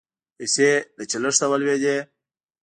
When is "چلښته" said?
1.11-1.45